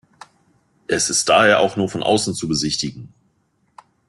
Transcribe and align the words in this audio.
Es 0.87 1.11
ist 1.11 1.29
daher 1.29 1.59
auch 1.59 1.75
nur 1.77 1.87
von 1.87 2.01
außen 2.01 2.33
zu 2.33 2.47
besichtigen. 2.47 3.13